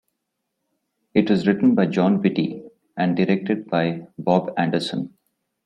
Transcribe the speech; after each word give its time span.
It 1.13 1.29
was 1.29 1.45
written 1.45 1.75
by 1.75 1.85
Jon 1.85 2.23
Vitti 2.23 2.67
and 2.97 3.15
directed 3.15 3.67
by 3.67 4.07
Bob 4.17 4.51
Anderson. 4.57 5.15